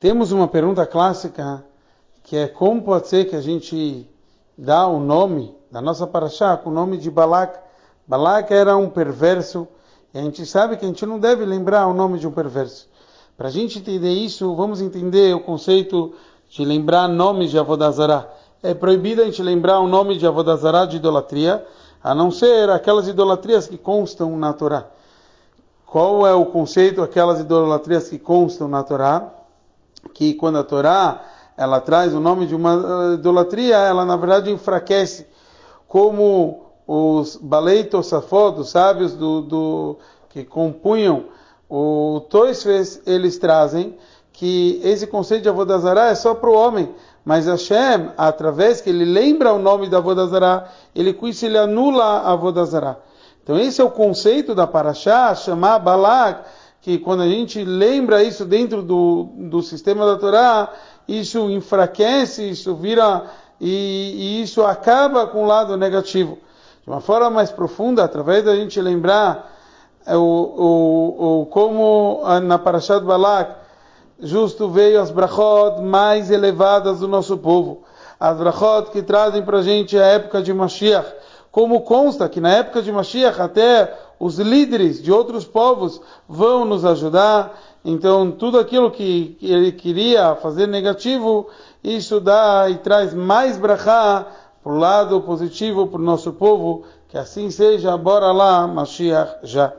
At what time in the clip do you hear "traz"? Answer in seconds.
31.80-32.14, 92.78-93.14